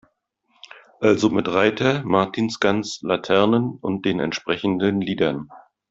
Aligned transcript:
Also 0.99 1.29
mit 1.29 1.47
Reiter, 1.47 2.01
Martinsgans, 2.03 3.01
Laternen 3.03 3.77
und 3.81 4.03
den 4.03 4.19
entsprechenden 4.19 4.99
Liedern. 4.99 5.47